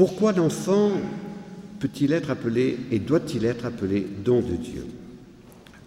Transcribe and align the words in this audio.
Pourquoi 0.00 0.32
l'enfant 0.32 0.92
peut-il 1.78 2.14
être 2.14 2.30
appelé 2.30 2.78
et 2.90 2.98
doit-il 2.98 3.44
être 3.44 3.66
appelé 3.66 4.06
don 4.24 4.40
de 4.40 4.56
Dieu? 4.56 4.86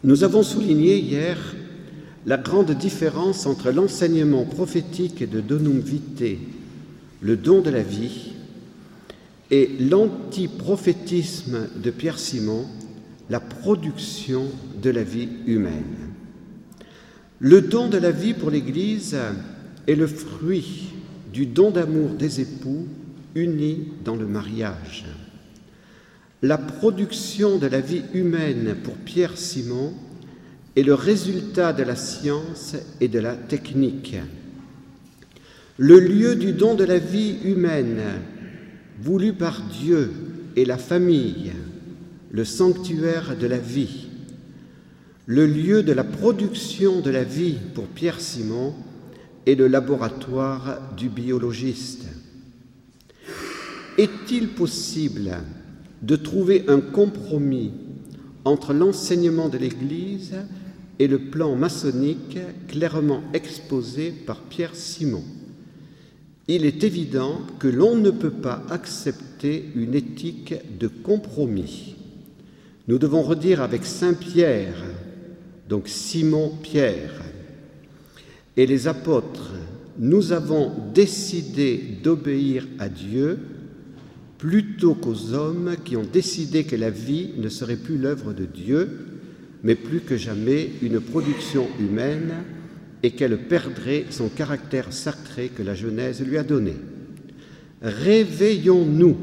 Nous 0.04 0.24
avons 0.24 0.44
souligné 0.44 1.00
hier 1.00 1.56
la 2.28 2.38
grande 2.38 2.70
différence 2.74 3.48
entre 3.48 3.72
l'enseignement 3.72 4.46
prophétique 4.46 5.28
de 5.28 5.42
Donum 5.42 5.80
Vitae, 5.80 6.38
le 7.22 7.36
don 7.36 7.62
de 7.62 7.72
la 7.72 7.82
vie, 7.82 8.34
et 9.50 9.72
l'antiprophétisme 9.80 11.70
de 11.84 11.90
Pierre 11.90 12.20
Simon, 12.20 12.68
la 13.32 13.40
production 13.40 14.44
de 14.80 14.92
la 14.92 15.02
vie 15.02 15.30
humaine. 15.48 16.14
Le 17.40 17.62
don 17.62 17.90
de 17.90 17.98
la 17.98 18.12
vie 18.12 18.36
pour 18.36 18.52
l'Église 18.52 19.18
est 19.88 19.96
le 19.96 20.06
fruit 20.06 20.94
du 21.34 21.48
don 21.48 21.72
d'amour 21.72 22.10
des 22.12 22.42
époux 22.42 22.86
unis 23.36 23.88
dans 24.04 24.16
le 24.16 24.26
mariage. 24.26 25.06
La 26.42 26.58
production 26.58 27.58
de 27.58 27.68
la 27.68 27.80
vie 27.80 28.04
humaine 28.14 28.76
pour 28.84 28.96
Pierre 28.96 29.38
Simon 29.38 29.94
est 30.76 30.84
le 30.84 30.94
résultat 30.94 31.72
de 31.72 31.84
la 31.84 31.96
science 31.96 32.76
et 33.00 33.08
de 33.08 33.20
la 33.20 33.36
technique. 33.36 34.16
Le 35.78 36.00
lieu 36.00 36.36
du 36.36 36.54
don 36.54 36.76
de 36.76 36.84
la 36.84 37.00
vie 37.00 37.38
humaine, 37.44 38.02
voulu 39.02 39.34
par 39.34 39.62
Dieu 39.62 40.12
et 40.56 40.66
la 40.66 40.78
famille, 40.78 41.52
le 42.32 42.46
sanctuaire 42.46 43.38
de 43.38 43.48
la 43.48 43.58
vie. 43.58 44.08
Le 45.26 45.48
lieu 45.48 45.84
de 45.84 45.94
la 45.94 46.04
production 46.04 47.00
de 47.00 47.10
la 47.10 47.24
vie 47.24 47.58
pour 47.74 47.86
Pierre 47.86 48.20
Simon 48.20 48.74
est 49.46 49.56
le 49.56 49.68
laboratoire 49.68 50.80
du 50.98 51.10
biologiste. 51.10 52.06
Est-il 53.98 54.50
possible 54.50 55.38
de 56.02 56.16
trouver 56.16 56.66
un 56.68 56.80
compromis 56.80 57.72
entre 58.44 58.74
l'enseignement 58.74 59.50
de 59.50 59.60
l'Église 59.60 60.34
et 60.98 61.08
le 61.08 61.20
plan 61.20 61.56
maçonnique 61.56 62.40
clairement 62.68 63.22
exposé 63.34 64.12
par 64.12 64.42
Pierre 64.42 64.76
Simon? 64.76 65.24
Il 66.48 66.66
est 66.66 66.84
évident 66.84 67.42
que 67.60 67.68
l'on 67.68 67.96
ne 67.96 68.10
peut 68.10 68.32
pas 68.32 68.64
accepter 68.72 69.70
une 69.76 69.94
éthique 69.94 70.56
de 70.80 70.88
compromis. 70.88 71.96
Nous 72.88 72.98
devons 72.98 73.22
redire 73.22 73.62
avec 73.62 73.86
Saint 73.86 74.16
Pierre, 74.16 74.84
donc 75.70 75.88
Simon-Pierre, 75.88 77.22
et 78.58 78.66
les 78.66 78.88
apôtres, 78.88 79.52
nous 80.00 80.32
avons 80.32 80.72
décidé 80.94 81.78
d'obéir 82.04 82.68
à 82.80 82.90
Dieu 82.90 83.38
plutôt 84.44 84.94
qu'aux 84.94 85.34
hommes 85.34 85.78
qui 85.86 85.96
ont 85.96 86.04
décidé 86.04 86.66
que 86.66 86.76
la 86.76 86.90
vie 86.90 87.30
ne 87.38 87.48
serait 87.48 87.78
plus 87.78 87.98
l'œuvre 87.98 88.34
de 88.34 88.44
Dieu, 88.44 88.90
mais 89.64 89.74
plus 89.74 90.02
que 90.02 90.18
jamais 90.18 90.70
une 90.82 91.00
production 91.00 91.66
humaine 91.80 92.34
et 93.04 93.12
qu'elle 93.12 93.38
perdrait 93.38 94.04
son 94.10 94.28
caractère 94.28 94.92
sacré 94.92 95.48
que 95.48 95.64
la 95.64 95.76
Genèse 95.76 96.20
lui 96.20 96.38
a 96.38 96.44
donné. 96.44 96.74
Réveillons-nous 97.82 99.16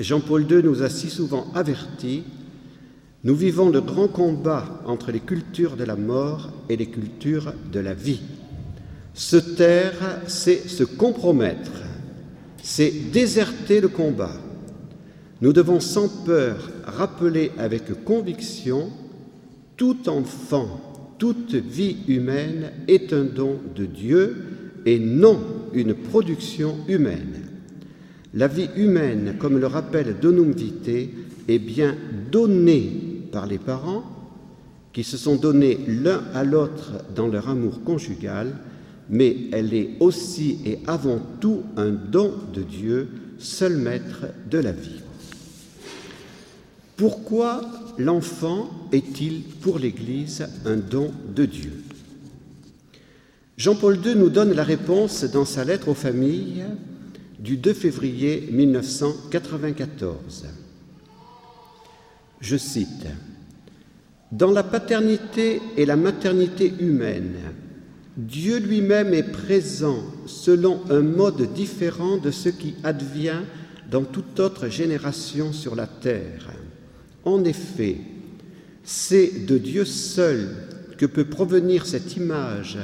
Jean-Paul 0.00 0.50
II 0.50 0.64
nous 0.64 0.82
a 0.82 0.88
si 0.88 1.08
souvent 1.08 1.52
avertis, 1.54 2.24
nous 3.22 3.36
vivons 3.36 3.70
le 3.70 3.82
grand 3.82 4.08
combat 4.08 4.82
entre 4.84 5.12
les 5.12 5.20
cultures 5.20 5.76
de 5.76 5.84
la 5.84 5.94
mort 5.94 6.50
et 6.68 6.76
les 6.76 6.86
cultures 6.86 7.54
de 7.72 7.78
la 7.78 7.94
vie. 7.94 8.22
Se 9.14 9.36
taire, 9.36 10.18
c'est 10.26 10.68
se 10.68 10.82
compromettre, 10.82 11.70
c'est 12.62 13.10
déserter 13.12 13.80
le 13.80 13.88
combat. 13.88 14.36
Nous 15.40 15.52
devons 15.52 15.80
sans 15.80 16.08
peur 16.08 16.70
rappeler 16.84 17.50
avec 17.58 18.04
conviction, 18.04 18.90
tout 19.76 20.08
enfant, 20.08 20.80
toute 21.18 21.54
vie 21.54 21.98
humaine 22.06 22.70
est 22.88 23.12
un 23.12 23.24
don 23.24 23.58
de 23.74 23.84
Dieu 23.84 24.36
et 24.86 24.98
non 24.98 25.40
une 25.72 25.94
production 25.94 26.76
humaine. 26.88 27.48
La 28.34 28.48
vie 28.48 28.70
humaine, 28.76 29.36
comme 29.38 29.58
le 29.58 29.66
rappelle 29.66 30.16
Donum 30.20 30.52
Vitae, 30.52 31.10
est 31.48 31.58
bien 31.58 31.96
donnée 32.30 32.92
par 33.32 33.46
les 33.46 33.58
parents 33.58 34.04
qui 34.92 35.04
se 35.04 35.16
sont 35.16 35.36
donnés 35.36 35.78
l'un 35.88 36.22
à 36.34 36.44
l'autre 36.44 36.92
dans 37.14 37.28
leur 37.28 37.48
amour 37.48 37.82
conjugal, 37.82 38.54
mais 39.10 39.36
elle 39.52 39.74
est 39.74 39.90
aussi 40.00 40.58
et 40.64 40.78
avant 40.86 41.20
tout 41.40 41.62
un 41.76 41.90
don 41.90 42.34
de 42.52 42.62
Dieu, 42.62 43.08
seul 43.38 43.76
maître 43.76 44.26
de 44.50 44.58
la 44.58 44.72
vie. 44.72 45.00
Pourquoi 46.96 47.62
l'enfant 47.98 48.70
est-il 48.92 49.42
pour 49.60 49.78
l'Église 49.78 50.46
un 50.64 50.76
don 50.76 51.12
de 51.34 51.46
Dieu? 51.46 51.72
Jean-Paul 53.56 53.98
II 54.04 54.14
nous 54.16 54.30
donne 54.30 54.52
la 54.54 54.64
réponse 54.64 55.24
dans 55.24 55.44
sa 55.44 55.64
lettre 55.64 55.88
aux 55.88 55.94
familles 55.94 56.64
du 57.38 57.56
2 57.56 57.74
février 57.74 58.48
1994. 58.50 60.46
Je 62.40 62.56
cite, 62.56 63.06
Dans 64.30 64.50
la 64.50 64.62
paternité 64.62 65.60
et 65.76 65.86
la 65.86 65.96
maternité 65.96 66.72
humaine, 66.80 67.34
Dieu 68.16 68.58
lui-même 68.58 69.14
est 69.14 69.32
présent 69.32 70.02
selon 70.26 70.80
un 70.90 71.00
mode 71.00 71.54
différent 71.54 72.18
de 72.18 72.30
ce 72.30 72.50
qui 72.50 72.74
advient 72.84 73.40
dans 73.90 74.04
toute 74.04 74.38
autre 74.38 74.68
génération 74.68 75.52
sur 75.52 75.74
la 75.74 75.86
terre. 75.86 76.50
En 77.24 77.44
effet, 77.44 77.96
c'est 78.84 79.46
de 79.46 79.56
Dieu 79.56 79.84
seul 79.84 80.48
que 80.98 81.06
peut 81.06 81.24
provenir 81.24 81.86
cette 81.86 82.16
image, 82.16 82.78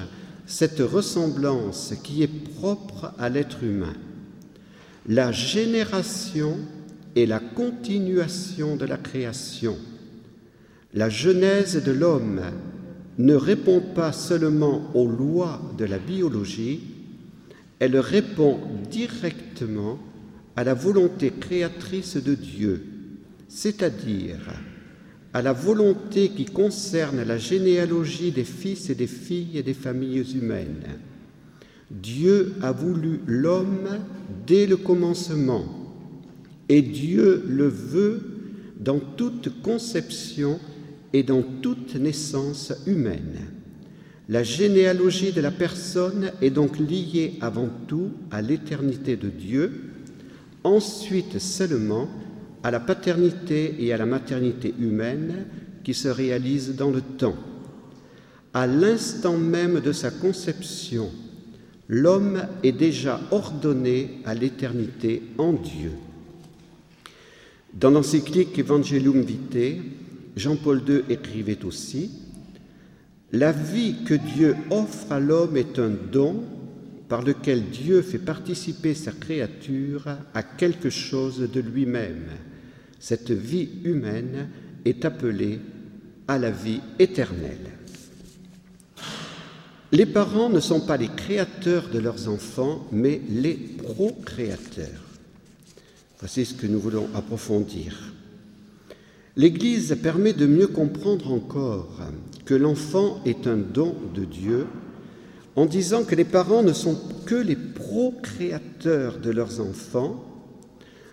cette 0.47 0.81
ressemblance 0.81 1.93
qui 2.03 2.23
est 2.23 2.55
propre 2.57 3.13
à 3.19 3.29
l'être 3.29 3.63
humain. 3.63 3.95
La 5.07 5.31
génération 5.31 6.57
est 7.17 7.27
la 7.27 7.41
continuation 7.41 8.77
de 8.77 8.87
la 8.87 8.97
création. 8.97 9.77
La 10.95 11.11
genèse 11.11 11.83
de 11.83 11.93
l'homme 11.93 12.41
ne 13.19 13.35
répond 13.35 13.81
pas 13.81 14.13
seulement 14.13 14.91
aux 14.95 15.09
lois 15.09 15.61
de 15.77 15.85
la 15.85 15.99
biologie, 15.99 16.81
elle 17.81 17.99
répond 17.99 18.59
directement 18.91 19.99
à 20.57 20.65
la 20.65 20.75
volonté 20.75 21.33
créatrice 21.39 22.17
de 22.17 22.35
Dieu, 22.35 22.85
c'est-à-dire 23.49 24.39
à 25.35 25.43
la 25.43 25.53
volonté 25.53 26.31
qui 26.31 26.47
concerne 26.47 27.23
la 27.23 27.39
généalogie 27.39 28.33
des 28.33 28.45
fils 28.45 28.89
et 28.89 28.95
des 28.95 29.07
filles 29.07 29.63
des 29.63 29.75
familles 29.75 30.37
humaines. 30.37 30.99
Dieu 31.91 32.55
a 32.63 32.73
voulu 32.73 33.21
l'homme 33.27 33.99
dès 34.47 34.67
le 34.67 34.77
commencement 34.77 35.65
et 36.69 36.83
Dieu 36.83 37.45
le 37.47 37.69
veut 37.69 38.21
dans 38.79 38.99
toute 38.99 39.63
conception 39.63 40.61
et 41.13 41.23
dans 41.23 41.43
toute 41.43 41.95
naissance 41.95 42.73
humaine. 42.87 43.47
La 44.29 44.43
généalogie 44.43 45.33
de 45.33 45.41
la 45.41 45.51
personne 45.51 46.33
est 46.43 46.51
donc 46.51 46.79
liée 46.79 47.39
avant 47.41 47.69
tout 47.87 48.11
à 48.31 48.43
l'éternité 48.43 49.17
de 49.17 49.29
Dieu, 49.29 49.73
ensuite 50.65 51.39
seulement 51.39 52.09
à 52.63 52.71
la 52.71 52.81
paternité 52.81 53.77
et 53.79 53.93
à 53.93 53.97
la 53.97 54.05
maternité 54.05 54.75
humaine 54.79 55.47
qui 55.83 55.95
se 55.95 56.09
réalisent 56.09 56.75
dans 56.77 56.91
le 56.91 57.01
temps. 57.01 57.37
À 58.53 58.67
l'instant 58.67 59.39
même 59.39 59.81
de 59.81 59.93
sa 59.93 60.11
conception, 60.11 61.11
l'homme 61.89 62.43
est 62.63 62.73
déjà 62.73 63.21
ordonné 63.31 64.19
à 64.27 64.35
l'éternité 64.35 65.23
en 65.39 65.55
Dieu. 65.55 65.93
Dans 67.73 67.91
l'encyclique 67.91 68.59
Evangelium 68.59 69.23
Vitae, 69.23 69.81
Jean-Paul 70.39 70.83
II 70.89 71.03
écrivait 71.09 71.65
aussi 71.65 72.11
La 73.33 73.53
vie 73.53 74.05
que 74.05 74.15
Dieu 74.15 74.57
offre 74.71 75.13
à 75.13 75.21
l'homme 75.21 75.57
est 75.57 75.79
un 75.79 75.91
don 75.91 76.45
par 77.09 77.23
lequel 77.23 77.65
Dieu 77.71 78.03
fait 78.03 78.19
participer 78.19 78.95
sa 78.95 79.13
créature 79.13 80.05
à 80.35 80.43
quelque 80.43 80.91
chose 80.91 81.41
de 81.41 81.61
lui-même. 81.61 82.29
Cette 83.01 83.31
vie 83.31 83.69
humaine 83.85 84.49
est 84.85 85.05
appelée 85.05 85.61
à 86.27 86.39
la 86.39 86.51
vie 86.51 86.81
éternelle. 86.99 87.73
Les 89.91 90.05
parents 90.05 90.51
ne 90.51 90.61
sont 90.61 90.81
pas 90.81 90.99
les 90.99 91.09
créateurs 91.09 91.89
de 91.89 91.99
leurs 91.99 92.29
enfants, 92.29 92.87
mais 92.93 93.23
les 93.31 93.55
procréateurs. 93.55 95.03
Voici 96.19 96.45
ce 96.45 96.55
que 96.55 96.67
nous 96.67 96.79
voulons 96.79 97.09
approfondir. 97.15 98.13
L'Église 99.39 99.97
permet 100.03 100.33
de 100.33 100.47
mieux 100.47 100.67
comprendre 100.67 101.33
encore 101.33 102.01
que 102.45 102.55
l'enfant 102.55 103.23
est 103.25 103.47
un 103.47 103.57
don 103.57 103.95
de 104.13 104.25
Dieu 104.25 104.67
en 105.55 105.65
disant 105.65 106.03
que 106.03 106.17
les 106.17 106.25
parents 106.25 106.65
ne 106.65 106.73
sont 106.73 106.99
que 107.25 107.37
les 107.37 107.55
procréateurs 107.55 109.19
de 109.21 109.31
leurs 109.31 109.61
enfants, 109.61 110.25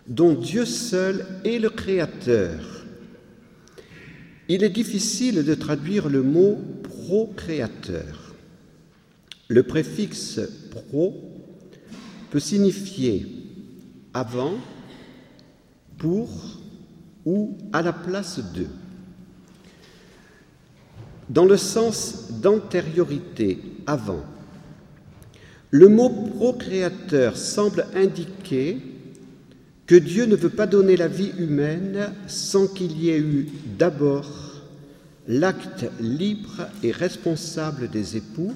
dont 0.07 0.33
Dieu 0.33 0.65
seul 0.65 1.23
est 1.45 1.59
le 1.59 1.69
Créateur. 1.69 2.87
Il 4.49 4.63
est 4.63 4.69
difficile 4.69 5.43
de 5.43 5.53
traduire 5.53 6.09
le 6.09 6.23
mot 6.23 6.57
procréateur. 6.81 8.33
Le 9.49 9.61
préfixe 9.61 10.39
pro 10.71 11.13
peut 12.31 12.39
signifier 12.39 13.27
avant, 14.15 14.55
pour 15.99 16.54
ou 17.25 17.57
à 17.73 17.81
la 17.81 17.93
place 17.93 18.39
de. 18.53 18.67
Dans 21.29 21.45
le 21.45 21.57
sens 21.57 22.29
d'antériorité, 22.41 23.59
avant, 23.87 24.23
le 25.71 25.89
mot 25.89 26.09
procréateur 26.09 27.35
semble 27.35 27.87
indiquer 27.95 28.79
que 29.87 29.95
Dieu 29.95 30.25
ne 30.25 30.35
veut 30.35 30.49
pas 30.49 30.67
donner 30.67 30.97
la 30.97 31.07
vie 31.07 31.31
humaine 31.37 32.13
sans 32.27 32.67
qu'il 32.67 32.97
y 32.99 33.09
ait 33.09 33.19
eu 33.19 33.49
d'abord 33.77 34.29
l'acte 35.27 35.85
libre 35.99 36.67
et 36.83 36.91
responsable 36.91 37.89
des 37.89 38.17
époux 38.17 38.53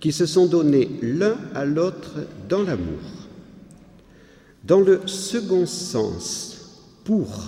qui 0.00 0.12
se 0.12 0.26
sont 0.26 0.46
donnés 0.46 0.90
l'un 1.02 1.36
à 1.54 1.64
l'autre 1.64 2.16
dans 2.48 2.62
l'amour. 2.62 3.00
Dans 4.64 4.80
le 4.80 5.00
second 5.06 5.66
sens, 5.66 6.54
pour, 7.04 7.44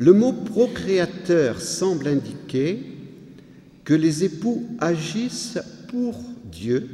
le 0.00 0.14
mot 0.14 0.32
procréateur 0.32 1.60
semble 1.60 2.08
indiquer 2.08 2.80
que 3.84 3.92
les 3.92 4.24
époux 4.24 4.66
agissent 4.78 5.58
pour 5.88 6.18
Dieu 6.50 6.88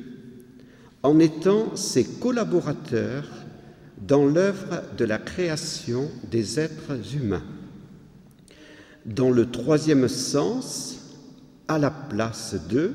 en 1.05 1.21
étant 1.21 1.77
ses 1.77 2.03
collaborateurs 2.03 3.29
dans 4.09 4.27
l'œuvre 4.27 4.83
de 4.99 5.05
la 5.05 5.19
création 5.19 6.11
des 6.33 6.59
êtres 6.59 7.15
humains. 7.15 7.45
Dans 9.05 9.31
le 9.31 9.53
troisième 9.53 10.09
sens, 10.09 10.99
à 11.69 11.79
la 11.79 11.91
place 11.91 12.57
de, 12.69 12.93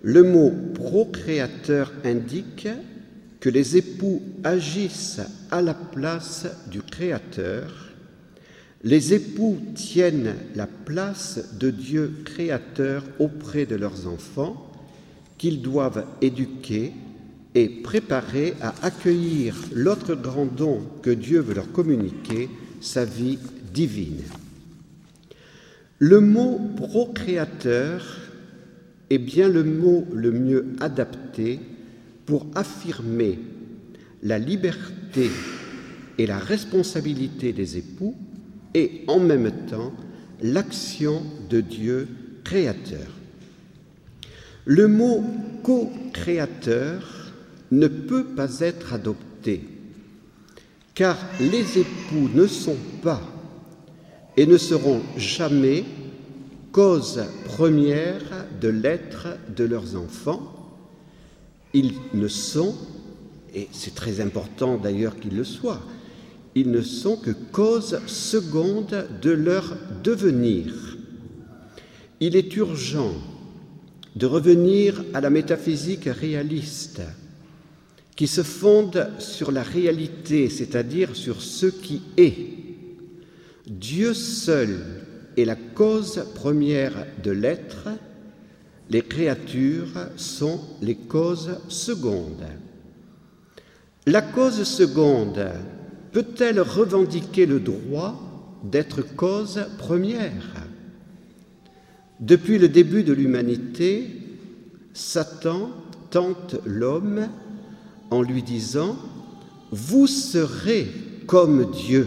le 0.00 0.22
mot 0.22 0.50
procréateur 0.72 1.92
indique 2.04 2.68
que 3.38 3.50
les 3.50 3.76
époux 3.76 4.22
agissent 4.44 5.20
à 5.50 5.60
la 5.60 5.74
place 5.74 6.46
du 6.70 6.80
Créateur. 6.80 7.93
Les 8.84 9.14
époux 9.14 9.56
tiennent 9.74 10.34
la 10.54 10.66
place 10.66 11.56
de 11.58 11.70
Dieu 11.70 12.16
créateur 12.22 13.02
auprès 13.18 13.64
de 13.64 13.76
leurs 13.76 14.06
enfants 14.06 14.70
qu'ils 15.38 15.62
doivent 15.62 16.04
éduquer 16.20 16.92
et 17.54 17.68
préparer 17.70 18.52
à 18.60 18.74
accueillir 18.82 19.56
l'autre 19.72 20.14
grand 20.14 20.44
don 20.44 20.82
que 21.00 21.08
Dieu 21.08 21.40
veut 21.40 21.54
leur 21.54 21.72
communiquer, 21.72 22.50
sa 22.82 23.06
vie 23.06 23.38
divine. 23.72 24.20
Le 25.98 26.20
mot 26.20 26.60
procréateur 26.76 28.04
est 29.08 29.18
bien 29.18 29.48
le 29.48 29.64
mot 29.64 30.06
le 30.12 30.30
mieux 30.30 30.66
adapté 30.80 31.58
pour 32.26 32.46
affirmer 32.54 33.38
la 34.22 34.38
liberté 34.38 35.30
et 36.18 36.26
la 36.26 36.38
responsabilité 36.38 37.54
des 37.54 37.78
époux 37.78 38.14
et 38.74 39.04
en 39.06 39.20
même 39.20 39.52
temps 39.68 39.92
l'action 40.42 41.22
de 41.48 41.60
Dieu 41.60 42.08
créateur. 42.42 43.06
Le 44.66 44.88
mot 44.88 45.24
co-créateur 45.62 47.32
ne 47.70 47.86
peut 47.86 48.24
pas 48.24 48.60
être 48.60 48.92
adopté, 48.92 49.62
car 50.94 51.16
les 51.40 51.78
époux 51.78 52.28
ne 52.34 52.46
sont 52.46 52.76
pas 53.02 53.22
et 54.36 54.46
ne 54.46 54.58
seront 54.58 55.00
jamais 55.16 55.84
cause 56.72 57.24
première 57.44 58.46
de 58.60 58.68
l'être 58.68 59.28
de 59.56 59.64
leurs 59.64 59.96
enfants. 59.96 60.52
Ils 61.72 61.94
ne 62.14 62.28
sont, 62.28 62.74
et 63.54 63.68
c'est 63.72 63.94
très 63.94 64.20
important 64.20 64.76
d'ailleurs 64.76 65.18
qu'ils 65.18 65.36
le 65.36 65.44
soient, 65.44 65.82
ils 66.54 66.70
ne 66.70 66.80
sont 66.80 67.16
que 67.16 67.32
cause 67.52 68.00
seconde 68.06 69.06
de 69.20 69.30
leur 69.30 69.76
devenir. 70.02 70.96
Il 72.20 72.36
est 72.36 72.54
urgent 72.56 73.14
de 74.14 74.26
revenir 74.26 75.04
à 75.12 75.20
la 75.20 75.30
métaphysique 75.30 76.04
réaliste 76.06 77.02
qui 78.14 78.28
se 78.28 78.42
fonde 78.44 79.10
sur 79.18 79.50
la 79.50 79.62
réalité, 79.62 80.48
c'est-à-dire 80.48 81.16
sur 81.16 81.42
ce 81.42 81.66
qui 81.66 82.02
est. 82.16 82.36
Dieu 83.66 84.14
seul 84.14 84.78
est 85.36 85.44
la 85.44 85.56
cause 85.56 86.24
première 86.34 87.06
de 87.24 87.32
l'être, 87.32 87.88
les 88.90 89.02
créatures 89.02 90.08
sont 90.16 90.60
les 90.80 90.94
causes 90.94 91.58
secondes. 91.68 92.46
La 94.06 94.22
cause 94.22 94.62
seconde 94.64 95.48
peut-elle 96.14 96.60
revendiquer 96.60 97.44
le 97.44 97.58
droit 97.58 98.18
d'être 98.62 99.02
cause 99.02 99.66
première? 99.78 100.68
Depuis 102.20 102.58
le 102.58 102.68
début 102.68 103.02
de 103.02 103.12
l'humanité, 103.12 104.08
Satan 104.94 105.70
tente 106.10 106.54
l'homme 106.64 107.28
en 108.10 108.22
lui 108.22 108.44
disant 108.44 108.96
Vous 109.72 110.06
serez 110.06 110.86
comme 111.26 111.70
Dieu. 111.72 112.06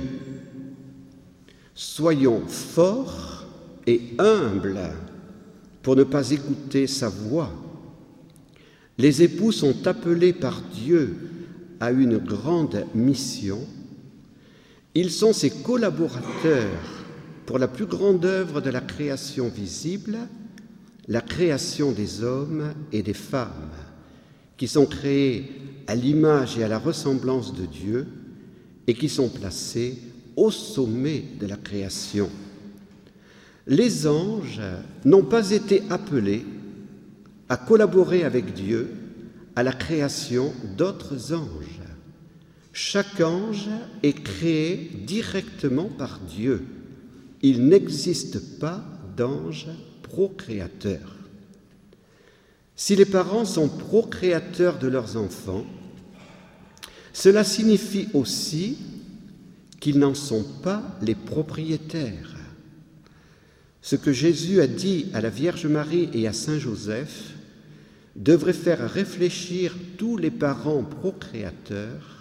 Soyons 1.76 2.42
forts 2.48 3.46
et 3.86 4.02
humbles 4.18 4.90
pour 5.84 5.98
ne 5.98 6.04
pas 6.04 6.32
écouter 6.32 6.88
sa 6.88 7.10
voix. 7.10 7.52
Les 8.98 9.22
époux 9.22 9.52
sont 9.52 9.86
appelés 9.86 10.34
par 10.34 10.62
Dieu 10.62 11.16
à 11.82 11.92
une 11.92 12.18
grande 12.18 12.86
mission. 12.96 13.60
Ils 14.96 15.12
sont 15.12 15.34
ses 15.34 15.50
collaborateurs 15.50 16.80
pour 17.46 17.60
la 17.60 17.68
plus 17.68 17.86
grande 17.86 18.26
œuvre 18.26 18.62
de 18.62 18.70
la 18.70 18.82
création 18.82 19.48
visible, 19.48 20.18
la 21.08 21.22
création 21.22 21.92
des 21.92 22.24
hommes 22.24 22.74
et 22.92 23.02
des 23.02 23.14
femmes, 23.14 23.72
qui 24.58 24.68
sont 24.68 24.86
créés 24.86 25.52
à 25.88 25.96
l'image 25.96 26.58
et 26.58 26.64
à 26.64 26.68
la 26.68 26.80
ressemblance 26.80 27.54
de 27.54 27.66
Dieu 27.66 28.08
et 28.88 28.94
qui 28.94 29.08
sont 29.08 29.30
placés 29.30 29.98
au 30.36 30.52
sommet 30.52 31.24
de 31.40 31.48
la 31.48 31.58
création. 31.58 32.30
Les 33.66 34.08
anges 34.08 34.62
n'ont 35.06 35.24
pas 35.24 35.52
été 35.52 35.84
appelés 35.90 36.46
à 37.50 37.58
collaborer 37.58 38.24
avec 38.24 38.54
Dieu 38.54 38.94
à 39.56 39.64
la 39.64 39.74
création 39.74 40.54
d'autres 40.78 41.34
anges. 41.34 41.82
Chaque 42.80 43.22
ange 43.22 43.70
est 44.04 44.22
créé 44.22 44.92
directement 45.04 45.90
par 45.98 46.20
Dieu 46.20 46.64
il 47.42 47.66
n'existe 47.68 48.60
pas 48.60 48.84
d'ange 49.16 49.68
procréateur. 50.04 51.16
Si 52.76 52.96
les 52.96 53.06
parents 53.06 53.46
sont 53.46 53.68
procréateurs 53.68 54.78
de 54.78 54.88
leurs 54.88 55.18
enfants, 55.18 55.66
cela 57.14 57.44
signifie 57.44 58.10
aussi 58.14 58.78
qu'ils 59.80 59.98
n'en 59.98 60.14
sont 60.14 60.44
pas 60.62 60.84
les 61.02 61.16
propriétaires. 61.16 62.36
Ce 63.82 63.96
que 63.96 64.12
Jésus 64.12 64.62
a 64.62 64.68
dit 64.68 65.08
à 65.14 65.22
la 65.22 65.30
Vierge 65.30 65.66
Marie 65.66 66.10
et 66.14 66.28
à 66.28 66.34
Saint 66.34 66.60
Joseph 66.60 67.34
devrait 68.16 68.54
faire 68.54 68.88
réfléchir 68.88 69.76
tous 69.98 70.18
les 70.18 70.32
parents 70.32 70.84
procréateurs. 70.84 72.17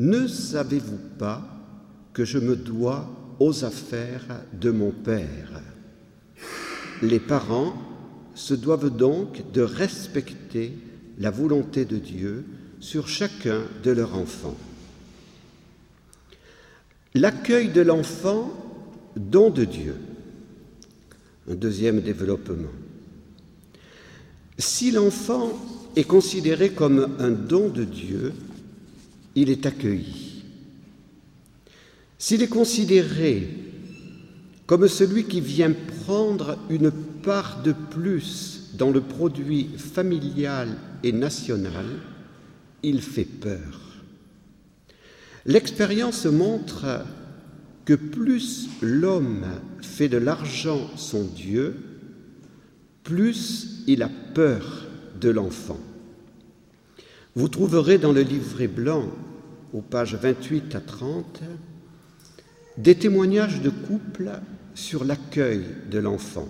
Ne 0.00 0.26
savez-vous 0.26 0.98
pas 1.18 1.42
que 2.14 2.24
je 2.24 2.38
me 2.38 2.56
dois 2.56 3.06
aux 3.38 3.66
affaires 3.66 4.40
de 4.58 4.70
mon 4.70 4.92
Père? 4.92 5.60
Les 7.02 7.20
parents 7.20 7.74
se 8.34 8.54
doivent 8.54 8.96
donc 8.96 9.52
de 9.52 9.60
respecter 9.60 10.72
la 11.18 11.30
volonté 11.30 11.84
de 11.84 11.98
Dieu 11.98 12.46
sur 12.80 13.08
chacun 13.08 13.60
de 13.82 13.90
leurs 13.90 14.14
enfants. 14.14 14.56
L'accueil 17.12 17.68
de 17.68 17.82
l'enfant, 17.82 18.50
don 19.16 19.50
de 19.50 19.66
Dieu. 19.66 19.96
Un 21.46 21.56
deuxième 21.56 22.00
développement. 22.00 22.72
Si 24.56 24.92
l'enfant 24.92 25.52
est 25.94 26.04
considéré 26.04 26.70
comme 26.70 27.16
un 27.18 27.32
don 27.32 27.68
de 27.68 27.84
Dieu, 27.84 28.32
il 29.34 29.50
est 29.50 29.66
accueilli. 29.66 30.44
S'il 32.18 32.42
est 32.42 32.48
considéré 32.48 33.48
comme 34.66 34.86
celui 34.86 35.24
qui 35.24 35.40
vient 35.40 35.72
prendre 36.04 36.58
une 36.68 36.90
part 36.90 37.62
de 37.62 37.72
plus 37.72 38.70
dans 38.74 38.90
le 38.90 39.00
produit 39.00 39.70
familial 39.76 40.76
et 41.02 41.12
national, 41.12 41.86
il 42.82 43.02
fait 43.02 43.24
peur. 43.24 43.80
L'expérience 45.44 46.26
montre 46.26 47.04
que 47.84 47.94
plus 47.94 48.68
l'homme 48.80 49.46
fait 49.80 50.08
de 50.08 50.18
l'argent 50.18 50.88
son 50.96 51.24
Dieu, 51.24 51.74
plus 53.02 53.82
il 53.86 54.02
a 54.02 54.10
peur 54.34 54.86
de 55.20 55.30
l'enfant. 55.30 55.80
Vous 57.36 57.48
trouverez 57.48 57.98
dans 57.98 58.12
le 58.12 58.22
livret 58.22 58.66
blanc, 58.66 59.04
aux 59.72 59.82
pages 59.82 60.16
28 60.16 60.74
à 60.74 60.80
30, 60.80 61.42
des 62.76 62.96
témoignages 62.96 63.60
de 63.60 63.70
couples 63.70 64.32
sur 64.74 65.04
l'accueil 65.04 65.64
de 65.90 65.98
l'enfant. 65.98 66.48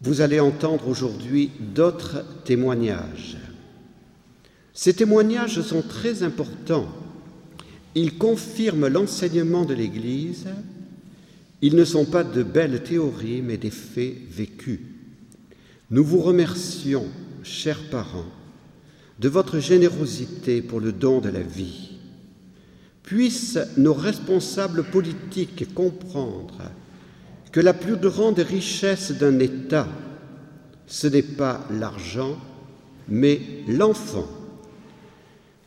Vous 0.00 0.22
allez 0.22 0.40
entendre 0.40 0.88
aujourd'hui 0.88 1.50
d'autres 1.60 2.24
témoignages. 2.44 3.36
Ces 4.72 4.94
témoignages 4.94 5.60
sont 5.60 5.82
très 5.82 6.22
importants. 6.22 6.88
Ils 7.94 8.16
confirment 8.16 8.88
l'enseignement 8.88 9.64
de 9.64 9.74
l'Église. 9.74 10.46
Ils 11.60 11.76
ne 11.76 11.84
sont 11.84 12.06
pas 12.06 12.24
de 12.24 12.42
belles 12.42 12.82
théories, 12.82 13.42
mais 13.42 13.56
des 13.58 13.70
faits 13.70 14.14
vécus. 14.30 14.80
Nous 15.90 16.04
vous 16.04 16.20
remercions, 16.20 17.06
chers 17.42 17.88
parents, 17.90 18.26
de 19.18 19.28
votre 19.28 19.58
générosité 19.58 20.62
pour 20.62 20.80
le 20.80 20.92
don 20.92 21.20
de 21.20 21.28
la 21.28 21.40
vie. 21.40 21.90
Puissent 23.02 23.58
nos 23.76 23.94
responsables 23.94 24.84
politiques 24.84 25.74
comprendre 25.74 26.70
que 27.52 27.60
la 27.60 27.74
plus 27.74 27.96
grande 27.96 28.38
richesse 28.38 29.12
d'un 29.12 29.38
État, 29.38 29.86
ce 30.86 31.06
n'est 31.06 31.22
pas 31.22 31.64
l'argent, 31.70 32.36
mais 33.08 33.40
l'enfant. 33.68 34.26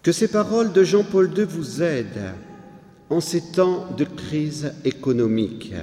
Que 0.03 0.11
ces 0.11 0.27
paroles 0.27 0.73
de 0.73 0.83
Jean-Paul 0.83 1.31
II 1.37 1.45
vous 1.45 1.81
aident 1.81 2.33
en 3.09 3.21
ces 3.21 3.51
temps 3.51 3.87
de 3.97 4.03
crise 4.03 4.73
économique. 4.83 5.73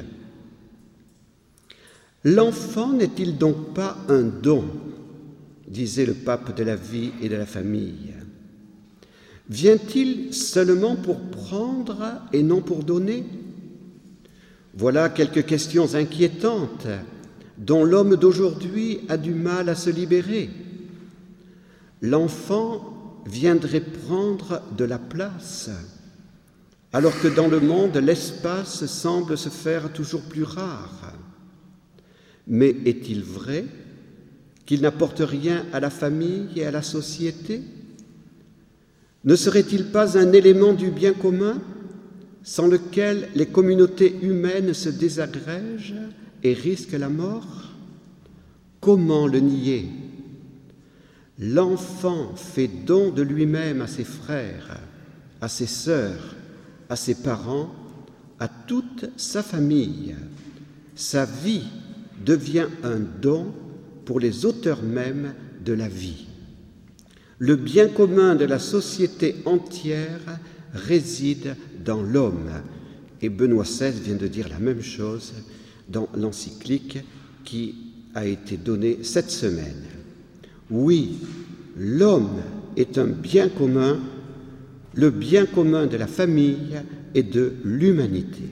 L'enfant 2.25 2.92
n'est-il 2.92 3.37
donc 3.38 3.75
pas 3.75 3.97
un 4.09 4.23
don 4.23 4.64
disait 5.68 6.06
le 6.06 6.14
pape 6.14 6.56
de 6.56 6.64
la 6.64 6.76
vie 6.76 7.12
et 7.23 7.28
de 7.28 7.37
la 7.37 7.47
famille 7.47 8.14
Vient-il 9.49 10.33
seulement 10.33 10.97
pour 10.97 11.21
prendre 11.21 12.23
et 12.33 12.42
non 12.42 12.62
pour 12.62 12.83
donner? 12.83 13.25
Voilà 14.75 15.09
quelques 15.09 15.44
questions 15.44 15.94
inquiétantes 15.94 16.87
dont 17.59 17.85
l'homme 17.85 18.16
d'aujourd'hui 18.16 19.00
a 19.09 19.16
du 19.16 19.35
mal 19.35 19.68
à 19.68 19.75
se 19.75 19.90
libérer. 19.90 20.50
L'enfant 22.00 23.23
viendrait 23.26 23.80
prendre 23.80 24.62
de 24.76 24.85
la 24.85 24.99
place, 24.99 25.71
alors 26.92 27.18
que 27.21 27.28
dans 27.28 27.49
le 27.49 27.61
monde, 27.61 27.97
l'espace 27.97 28.87
semble 28.87 29.38
se 29.38 29.49
faire 29.49 29.92
toujours 29.92 30.23
plus 30.23 30.42
rare. 30.42 31.12
Mais 32.47 32.75
est-il 32.85 33.23
vrai? 33.23 33.64
Qu'il 34.66 34.80
n'apporte 34.80 35.21
rien 35.21 35.64
à 35.73 35.80
la 35.80 35.90
famille 35.90 36.49
et 36.56 36.64
à 36.64 36.71
la 36.71 36.83
société 36.83 37.62
Ne 39.25 39.37
serait-il 39.37 39.87
pas 39.87 40.18
un 40.18 40.33
élément 40.33 40.73
du 40.73 40.90
bien 40.90 41.12
commun 41.12 41.61
sans 42.42 42.66
lequel 42.66 43.28
les 43.35 43.47
communautés 43.47 44.14
humaines 44.23 44.75
se 44.75 44.90
désagrègent 44.90 45.94
et 46.42 46.52
risquent 46.52 46.92
la 46.92 47.09
mort 47.09 47.71
Comment 48.80 49.26
le 49.26 49.40
nier 49.40 49.88
L'enfant 51.38 52.35
fait 52.37 52.68
don 52.68 53.11
de 53.11 53.23
lui-même 53.23 53.80
à 53.80 53.87
ses 53.87 54.04
frères, 54.04 54.78
à 55.40 55.49
ses 55.49 55.66
sœurs, 55.66 56.37
à 56.88 56.97
ses 56.97 57.14
parents, 57.14 57.75
à 58.38 58.47
toute 58.49 59.06
sa 59.16 59.42
famille. 59.42 60.14
Sa 60.94 61.25
vie 61.25 61.64
devient 62.25 62.68
un 62.83 63.00
don 63.21 63.52
pour 64.04 64.20
les 64.20 64.44
auteurs 64.44 64.82
mêmes 64.82 65.34
de 65.64 65.73
la 65.73 65.88
vie. 65.88 66.26
Le 67.38 67.56
bien 67.56 67.88
commun 67.88 68.34
de 68.34 68.44
la 68.44 68.58
société 68.58 69.37
entière 69.44 70.38
réside 70.73 71.56
dans 71.84 72.02
l'homme. 72.02 72.50
Et 73.23 73.28
Benoît 73.28 73.64
XVI 73.64 73.90
vient 73.90 74.16
de 74.16 74.26
dire 74.26 74.49
la 74.49 74.58
même 74.58 74.82
chose 74.82 75.32
dans 75.88 76.08
l'encyclique 76.16 76.99
qui 77.44 77.75
a 78.14 78.26
été 78.26 78.56
donnée 78.56 78.99
cette 79.02 79.30
semaine. 79.30 79.84
Oui, 80.70 81.18
l'homme 81.76 82.40
est 82.76 82.99
un 82.99 83.06
bien 83.06 83.49
commun, 83.49 83.99
le 84.94 85.11
bien 85.11 85.46
commun 85.46 85.87
de 85.87 85.96
la 85.96 86.06
famille 86.06 86.80
et 87.14 87.23
de 87.23 87.54
l'humanité. 87.64 88.44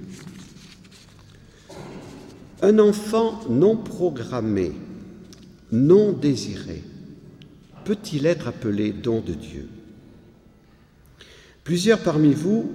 Un 2.63 2.79
enfant 2.79 3.41
non 3.49 3.77
programmé, 3.77 4.73
non 5.73 6.13
désiré, 6.13 6.83
peut-il 7.85 8.27
être 8.27 8.47
appelé 8.47 8.93
don 8.93 9.21
de 9.21 9.33
Dieu? 9.33 9.69
Plusieurs 11.65 12.01
parmi 12.01 12.35
vous 12.35 12.71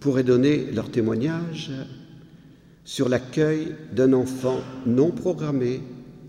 pourraient 0.00 0.22
donner 0.22 0.70
leur 0.70 0.90
témoignage 0.90 1.72
sur 2.84 3.08
l'accueil 3.08 3.74
d'un 3.92 4.12
enfant 4.12 4.60
non 4.86 5.10
programmé 5.10 5.82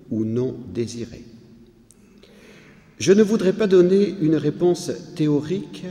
ou 0.10 0.26
non 0.26 0.58
désiré. 0.74 1.24
Je 2.98 3.14
ne 3.14 3.24
voudrais 3.24 3.54
pas 3.54 3.68
donner 3.68 4.16
une 4.20 4.36
réponse 4.36 4.92
théorique 5.16 5.86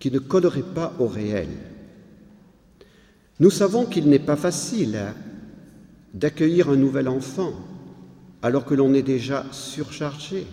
qui 0.00 0.10
ne 0.10 0.18
collerait 0.18 0.62
pas 0.74 0.94
au 0.98 1.06
réel. 1.06 1.48
Nous 3.38 3.50
savons 3.50 3.86
qu'il 3.86 4.08
n'est 4.08 4.18
pas 4.18 4.36
facile 4.36 4.98
d'accueillir 6.12 6.68
un 6.68 6.76
nouvel 6.76 7.08
enfant 7.08 7.54
alors 8.42 8.64
que 8.64 8.74
l'on 8.74 8.94
est 8.94 9.02
déjà 9.02 9.44
surchargé, 9.52 10.46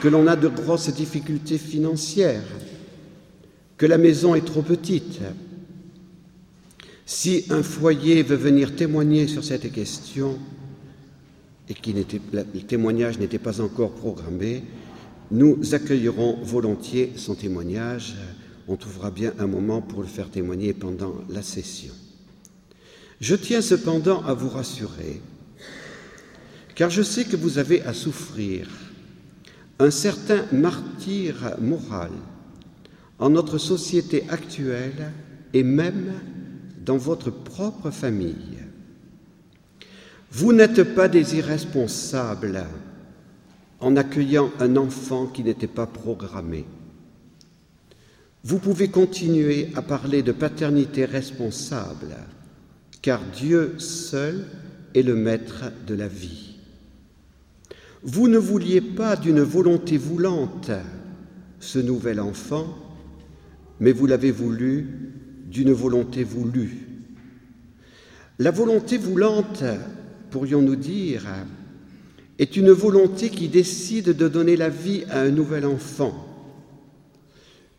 que 0.00 0.08
l'on 0.08 0.26
a 0.26 0.36
de 0.36 0.48
grosses 0.48 0.90
difficultés 0.90 1.58
financières, 1.58 2.42
que 3.76 3.86
la 3.86 3.98
maison 3.98 4.34
est 4.34 4.44
trop 4.44 4.62
petite. 4.62 5.20
Si 7.06 7.44
un 7.50 7.62
foyer 7.62 8.22
veut 8.22 8.36
venir 8.36 8.76
témoigner 8.76 9.26
sur 9.26 9.44
cette 9.44 9.70
question 9.72 10.38
et 11.68 11.74
que 11.74 11.90
le 11.90 12.60
témoignage 12.62 13.18
n'était 13.18 13.38
pas 13.38 13.60
encore 13.60 13.92
programmé, 13.92 14.62
nous 15.30 15.74
accueillerons 15.74 16.38
volontiers 16.42 17.12
son 17.16 17.34
témoignage. 17.34 18.14
On 18.68 18.76
trouvera 18.76 19.10
bien 19.10 19.34
un 19.38 19.46
moment 19.46 19.82
pour 19.82 20.00
le 20.00 20.06
faire 20.06 20.30
témoigner 20.30 20.72
pendant 20.72 21.14
la 21.28 21.42
session. 21.42 21.92
Je 23.20 23.34
tiens 23.34 23.60
cependant 23.60 24.22
à 24.24 24.34
vous 24.34 24.48
rassurer, 24.48 25.20
car 26.74 26.90
je 26.90 27.02
sais 27.02 27.24
que 27.24 27.36
vous 27.36 27.58
avez 27.58 27.82
à 27.82 27.94
souffrir 27.94 28.68
un 29.78 29.90
certain 29.90 30.44
martyr 30.52 31.56
moral 31.60 32.10
en 33.18 33.30
notre 33.30 33.58
société 33.58 34.24
actuelle 34.28 35.12
et 35.52 35.62
même 35.62 36.12
dans 36.84 36.96
votre 36.96 37.30
propre 37.30 37.90
famille. 37.90 38.58
Vous 40.30 40.52
n'êtes 40.52 40.82
pas 40.94 41.08
des 41.08 41.36
irresponsables 41.36 42.64
en 43.80 43.96
accueillant 43.96 44.50
un 44.58 44.76
enfant 44.76 45.26
qui 45.26 45.44
n'était 45.44 45.66
pas 45.66 45.86
programmé. 45.86 46.64
Vous 48.42 48.58
pouvez 48.58 48.88
continuer 48.88 49.70
à 49.74 49.82
parler 49.82 50.22
de 50.22 50.32
paternité 50.32 51.04
responsable, 51.04 52.16
car 53.00 53.20
Dieu 53.34 53.76
seul 53.78 54.44
est 54.94 55.02
le 55.02 55.14
maître 55.14 55.72
de 55.86 55.94
la 55.94 56.08
vie. 56.08 56.43
Vous 58.06 58.28
ne 58.28 58.36
vouliez 58.36 58.82
pas 58.82 59.16
d'une 59.16 59.40
volonté 59.40 59.96
voulante 59.96 60.70
ce 61.58 61.78
nouvel 61.78 62.20
enfant, 62.20 62.66
mais 63.80 63.92
vous 63.92 64.06
l'avez 64.06 64.30
voulu 64.30 64.86
d'une 65.46 65.72
volonté 65.72 66.22
voulue. 66.22 66.86
La 68.38 68.50
volonté 68.50 68.98
voulante, 68.98 69.64
pourrions-nous 70.30 70.76
dire, 70.76 71.24
est 72.38 72.58
une 72.58 72.72
volonté 72.72 73.30
qui 73.30 73.48
décide 73.48 74.14
de 74.14 74.28
donner 74.28 74.56
la 74.56 74.68
vie 74.68 75.04
à 75.08 75.22
un 75.22 75.30
nouvel 75.30 75.64
enfant. 75.64 76.28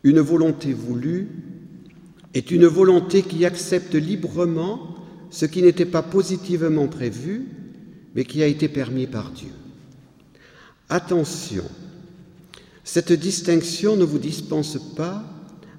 Une 0.02 0.18
volonté 0.18 0.72
voulue 0.72 1.28
est 2.34 2.50
une 2.50 2.66
volonté 2.66 3.22
qui 3.22 3.44
accepte 3.44 3.94
librement 3.94 4.96
ce 5.30 5.46
qui 5.46 5.62
n'était 5.62 5.86
pas 5.86 6.02
positivement 6.02 6.88
prévu, 6.88 7.46
mais 8.16 8.24
qui 8.24 8.42
a 8.42 8.46
été 8.48 8.68
permis 8.68 9.06
par 9.06 9.30
Dieu. 9.30 9.50
Attention, 10.88 11.64
cette 12.84 13.12
distinction 13.12 13.96
ne 13.96 14.04
vous 14.04 14.20
dispense 14.20 14.78
pas 14.94 15.24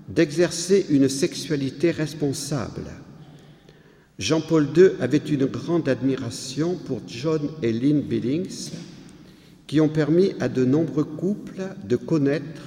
d'exercer 0.10 0.86
une 0.90 1.08
sexualité 1.08 1.92
responsable. 1.92 2.88
Jean-Paul 4.20 4.68
II 4.76 4.90
avait 5.00 5.18
une 5.18 5.46
grande 5.46 5.88
admiration 5.88 6.76
pour 6.76 7.02
John 7.08 7.50
et 7.62 7.72
Lynn 7.72 8.02
Billings, 8.02 8.72
qui 9.66 9.80
ont 9.80 9.90
permis 9.90 10.34
à 10.42 10.50
de 10.50 10.66
nombreux 10.66 11.06
couples 11.06 11.64
de 11.86 11.96
connaître, 11.96 12.64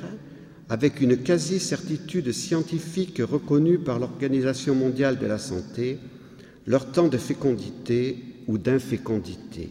avec 0.70 1.02
une 1.02 1.18
quasi-certitude 1.18 2.32
scientifique 2.32 3.20
reconnue 3.20 3.78
par 3.78 3.99
l'Organisation 3.99 4.75
mondiale 4.75 5.18
de 5.18 5.26
la 5.26 5.38
santé, 5.38 5.99
leur 6.66 6.90
temps 6.92 7.09
de 7.09 7.18
fécondité 7.18 8.16
ou 8.47 8.56
d'infécondité. 8.56 9.70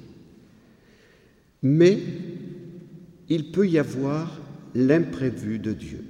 Mais 1.63 1.97
il 3.29 3.51
peut 3.51 3.67
y 3.67 3.77
avoir 3.77 4.39
l'imprévu 4.75 5.59
de 5.59 5.73
Dieu. 5.73 6.03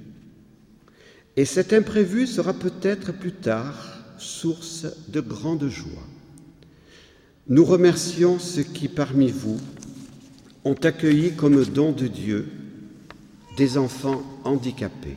Et 1.36 1.44
cet 1.44 1.72
imprévu 1.72 2.26
sera 2.26 2.52
peut-être 2.52 3.12
plus 3.12 3.32
tard 3.32 3.98
source 4.18 4.86
de 5.08 5.20
grande 5.20 5.68
joie. 5.68 6.06
Nous 7.48 7.64
remercions 7.64 8.38
ceux 8.38 8.62
qui, 8.62 8.88
parmi 8.88 9.30
vous, 9.30 9.60
ont 10.64 10.74
accueilli 10.74 11.34
comme 11.34 11.64
don 11.64 11.92
de 11.92 12.06
Dieu 12.06 12.48
des 13.56 13.78
enfants 13.78 14.22
handicapés. 14.44 15.16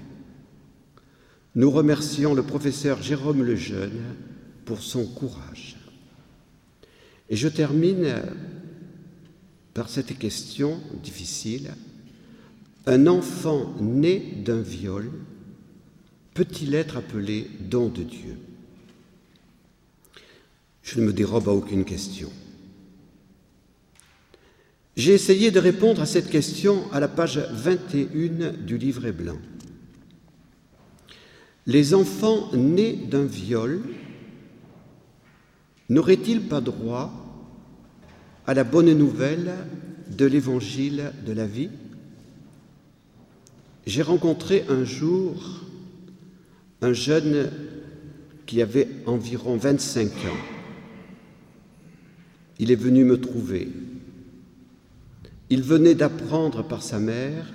Nous 1.56 1.70
remercions 1.70 2.34
le 2.34 2.44
professeur 2.44 3.02
Jérôme 3.02 3.44
Lejeune 3.44 4.02
pour 4.66 4.82
son 4.82 5.06
courage. 5.06 5.78
Et 7.30 7.36
je 7.36 7.48
termine 7.48 8.16
par 9.74 9.90
cette 9.90 10.18
question 10.18 10.80
difficile. 11.04 11.72
Un 12.86 13.08
enfant 13.08 13.74
né 13.80 14.20
d'un 14.44 14.62
viol 14.62 15.10
peut-il 16.34 16.75
être 16.75 16.98
appelé 16.98 17.50
don 17.62 17.88
de 17.88 18.04
Dieu? 18.04 18.38
Je 20.82 21.00
ne 21.00 21.06
me 21.06 21.13
dérobe 21.13 21.48
à 21.48 21.54
aucune 21.54 21.86
question. 21.86 22.30
J'ai 24.98 25.13
essayé 25.13 25.50
de 25.50 25.60
répondre 25.60 26.02
à 26.02 26.06
cette 26.06 26.30
question 26.30 26.92
à 26.92 27.00
la 27.00 27.08
page 27.08 27.38
21 27.38 28.52
du 28.52 28.78
livret 28.78 29.13
blanc. 29.13 29.40
Les 31.66 31.94
enfants 31.94 32.52
nés 32.54 32.94
d'un 32.94 33.24
viol 33.24 33.82
n'auraient-ils 35.88 36.42
pas 36.42 36.60
droit 36.60 37.12
à 38.46 38.54
la 38.54 38.66
bonne 38.66 38.92
nouvelle 38.94 39.54
de 40.10 40.25
l'évangile 40.25 41.13
de 41.25 41.32
la 41.32 41.48
vie? 41.48 41.70
J'ai 43.86 44.02
rencontré 44.02 44.66
un 44.70 44.84
jour 44.84 45.62
un 46.82 46.94
jeune 46.94 47.52
qui 48.46 48.62
avait 48.62 48.90
environ 49.06 49.56
25 49.56 50.08
ans. 50.08 50.44
Il 52.60 52.72
est 52.72 52.75
venu 52.75 53.04
me 53.04 53.20
trouver 53.20 53.70
il 55.54 55.62
venait 55.62 55.94
d'apprendre 55.94 56.63
par 56.63 56.82
sa 56.82 56.98
mère 56.98 57.46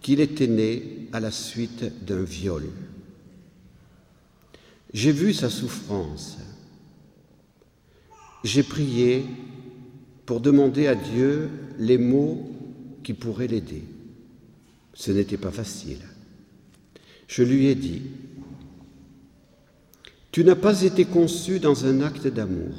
qu'il 0.00 0.20
était 0.20 0.46
né 0.46 1.08
à 1.12 1.18
la 1.18 1.32
suite 1.32 2.04
d'un 2.04 2.22
viol. 2.22 2.68
J'ai 4.92 5.10
vu 5.10 5.34
sa 5.34 5.50
souffrance. 5.50 6.38
J'ai 8.44 8.62
prié 8.62 9.24
pour 10.26 10.38
demander 10.38 10.86
à 10.86 10.94
Dieu 10.94 11.50
les 11.76 11.98
mots 11.98 12.48
qui 13.02 13.14
pourraient 13.14 13.48
l'aider. 13.48 13.82
Ce 15.00 15.10
n'était 15.10 15.38
pas 15.38 15.50
facile. 15.50 16.02
Je 17.26 17.42
lui 17.42 17.66
ai 17.66 17.74
dit, 17.74 18.02
Tu 20.32 20.44
n'as 20.44 20.56
pas 20.56 20.82
été 20.82 21.04
conçu 21.06 21.58
dans 21.58 21.86
un 21.86 22.02
acte 22.02 22.26
d'amour, 22.26 22.74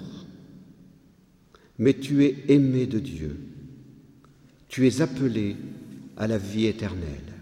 mais 1.79 1.93
tu 1.93 2.23
es 2.25 2.45
aimé 2.47 2.85
de 2.85 2.99
Dieu 2.99 3.39
tu 4.71 4.87
es 4.87 5.01
appelé 5.01 5.57
à 6.15 6.27
la 6.27 6.37
vie 6.37 6.65
éternelle. 6.65 7.33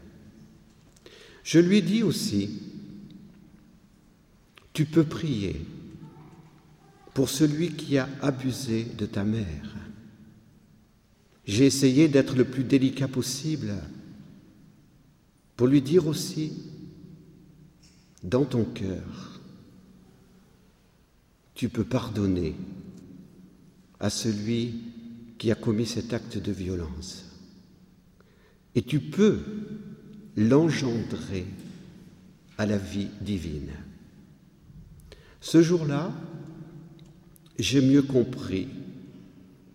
Je 1.44 1.60
lui 1.60 1.84
dis 1.84 2.02
aussi, 2.02 2.60
tu 4.74 4.86
peux 4.86 5.04
prier 5.04 5.56
pour 7.14 7.30
celui 7.30 7.74
qui 7.74 8.00
a 8.00 8.10
abusé 8.24 8.84
de 8.98 9.06
ta 9.06 9.24
mère. 9.24 9.76
J'ai 11.46 11.68
essayé 11.68 12.08
d'être 12.08 12.36
le 12.36 12.46
plus 12.46 12.64
délicat 12.64 13.08
possible 13.08 13.76
pour 15.60 15.68
lui 15.68 15.82
dire 15.82 16.08
aussi, 16.08 16.54
dans 18.24 18.46
ton 18.46 18.64
cœur, 18.64 19.42
tu 21.54 21.68
peux 21.68 21.84
pardonner 21.84 22.56
à 24.00 24.10
celui 24.10 24.76
qui 25.38 25.52
a 25.52 25.56
commis 25.56 25.86
cet 25.86 26.14
acte 26.14 26.38
de 26.38 26.54
violence. 26.54 27.26
Et 28.74 28.84
tu 28.84 29.02
peux 29.02 29.44
l'engendrer 30.38 31.46
à 32.58 32.66
la 32.66 32.78
vie 32.78 33.10
divine. 33.20 33.74
Ce 35.42 35.62
jour-là, 35.62 36.14
j'ai 37.58 37.82
mieux 37.82 38.04
compris 38.04 38.70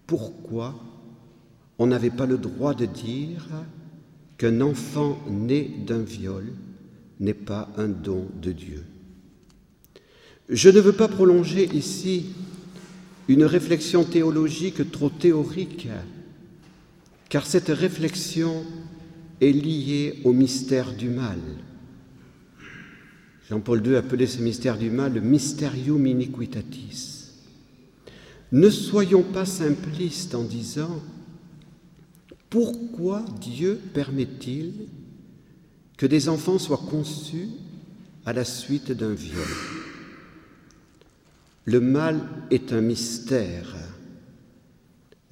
pourquoi 0.07 0.83
on 1.79 1.89
n'avait 1.89 2.09
pas 2.09 2.25
le 2.25 2.39
droit 2.39 2.73
de 2.73 2.87
dire 2.87 3.47
qu'un 4.39 4.61
enfant 4.61 5.19
né 5.29 5.71
d'un 5.87 6.03
viol 6.03 6.53
n'est 7.21 7.35
pas 7.35 7.73
un 7.77 7.89
don 7.89 8.27
de 8.41 8.53
Dieu. 8.53 8.85
Je 10.49 10.69
ne 10.69 10.81
veux 10.81 10.93
pas 10.93 11.09
prolonger 11.09 11.69
ici 11.75 12.27
une 13.29 13.45
réflexion 13.45 14.05
théologique 14.05 14.91
trop 14.91 15.09
théorique, 15.09 15.89
car 17.29 17.47
cette 17.47 17.69
réflexion 17.69 18.65
est 19.41 19.53
liée 19.53 20.21
au 20.25 20.33
mystère 20.33 20.93
du 20.93 21.09
mal. 21.09 21.39
Jean-Paul 23.49 23.87
II 23.87 23.97
appelait 23.97 24.27
ce 24.27 24.43
mystère 24.43 24.79
du 24.79 24.91
mal 24.91 25.15
le 25.15 25.21
mysterium 25.21 26.07
iniquitatis. 26.07 27.31
Ne 28.53 28.71
soyons 28.71 29.23
pas 29.23 29.47
simplistes 29.47 30.35
en 30.35 30.45
disant 30.45 31.01
pourquoi 32.55 33.25
Dieu 33.41 33.81
permet-il 33.95 34.87
que 35.97 36.07
des 36.07 36.29
enfants 36.29 36.61
soient 36.61 36.85
conçus 36.89 37.49
à 38.25 38.33
la 38.33 38.45
suite 38.45 38.93
d'un 38.93 39.13
viol? 39.13 39.43
Le 41.65 41.81
mal 41.81 42.21
est 42.53 42.73
un 42.73 42.81
mystère. 42.81 43.75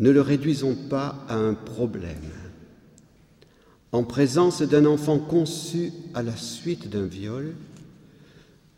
Ne 0.01 0.11
le 0.11 0.21
réduisons 0.21 0.75
pas 0.75 1.25
à 1.29 1.37
un 1.37 1.55
problème. 1.55 2.33
En 3.93 4.03
présence 4.03 4.61
d'un 4.61 4.85
enfant 4.85 5.21
conçu 5.21 5.93
à 6.15 6.25
la 6.25 6.35
suite 6.35 6.91
d'un 6.91 7.07
viol, 7.07 7.55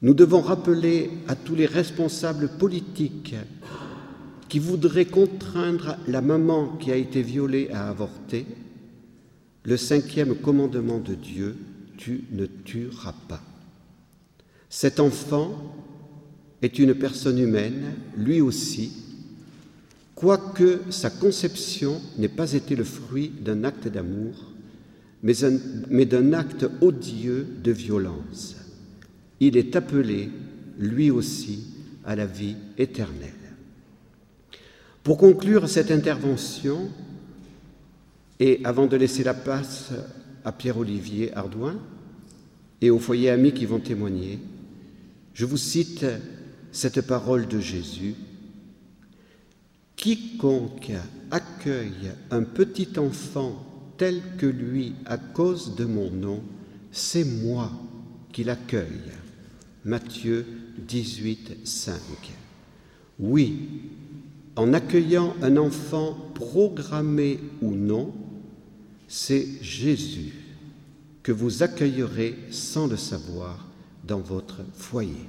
nous 0.02 0.12
devons 0.12 0.42
rappeler 0.42 1.10
à 1.28 1.34
tous 1.34 1.54
les 1.54 1.64
responsables 1.64 2.50
politiques 2.58 3.36
qui 4.54 4.60
voudraient 4.60 5.06
contraindre 5.06 5.96
la 6.06 6.20
maman 6.20 6.76
qui 6.76 6.92
a 6.92 6.96
été 6.96 7.22
violée 7.22 7.70
à 7.72 7.88
avorter 7.88 8.46
le 9.64 9.76
cinquième 9.76 10.36
commandement 10.36 11.00
de 11.00 11.16
Dieu, 11.16 11.56
tu 11.96 12.22
ne 12.30 12.46
tueras 12.46 13.16
pas. 13.28 13.42
Cet 14.70 15.00
enfant 15.00 15.74
est 16.62 16.78
une 16.78 16.94
personne 16.94 17.40
humaine, 17.40 17.96
lui 18.16 18.40
aussi, 18.40 18.92
quoique 20.14 20.82
sa 20.88 21.10
conception 21.10 22.00
n'ait 22.16 22.28
pas 22.28 22.52
été 22.52 22.76
le 22.76 22.84
fruit 22.84 23.32
d'un 23.40 23.64
acte 23.64 23.88
d'amour, 23.88 24.52
mais, 25.24 26.04
d'un 26.04 26.32
acte 26.32 26.64
odieux 26.80 27.44
de 27.60 27.72
violence. 27.72 28.54
Il 29.40 29.56
est 29.56 29.74
appelé, 29.74 30.30
lui 30.78 31.10
aussi, 31.10 31.64
à 32.04 32.14
la 32.14 32.26
vie 32.26 32.54
éternelle. 32.78 33.43
Pour 35.04 35.18
conclure 35.18 35.68
cette 35.68 35.90
intervention, 35.90 36.90
et 38.40 38.60
avant 38.64 38.86
de 38.86 38.96
laisser 38.96 39.22
la 39.22 39.34
place 39.34 39.90
à 40.46 40.50
Pierre-Olivier 40.50 41.32
Ardouin 41.34 41.78
et 42.80 42.88
aux 42.88 42.98
foyers 42.98 43.28
amis 43.28 43.52
qui 43.52 43.66
vont 43.66 43.80
témoigner, 43.80 44.38
je 45.34 45.44
vous 45.44 45.58
cite 45.58 46.06
cette 46.72 47.02
parole 47.02 47.46
de 47.46 47.60
Jésus. 47.60 48.14
Quiconque 49.94 50.92
accueille 51.30 52.12
un 52.30 52.42
petit 52.42 52.98
enfant 52.98 53.62
tel 53.98 54.22
que 54.38 54.46
lui 54.46 54.94
à 55.04 55.18
cause 55.18 55.76
de 55.76 55.84
mon 55.84 56.10
nom, 56.10 56.42
c'est 56.92 57.24
moi 57.24 57.70
qui 58.32 58.42
l'accueille. 58.42 59.12
Matthieu 59.84 60.46
18, 60.78 61.58
5. 61.62 61.94
Oui, 63.18 63.68
en 64.56 64.72
accueillant 64.72 65.34
un 65.42 65.56
enfant 65.56 66.16
programmé 66.34 67.40
ou 67.60 67.70
non, 67.72 68.12
c'est 69.08 69.46
Jésus 69.60 70.32
que 71.22 71.32
vous 71.32 71.62
accueillerez 71.62 72.36
sans 72.50 72.86
le 72.86 72.96
savoir 72.96 73.66
dans 74.04 74.20
votre 74.20 74.60
foyer. 74.74 75.26